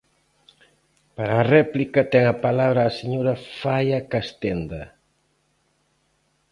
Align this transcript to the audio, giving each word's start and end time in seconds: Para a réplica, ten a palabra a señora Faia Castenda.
Para 1.15 1.33
a 1.39 1.47
réplica, 1.55 2.01
ten 2.11 2.23
a 2.33 2.39
palabra 2.45 2.81
a 2.83 2.95
señora 2.99 3.33
Faia 3.59 3.99
Castenda. 4.11 4.83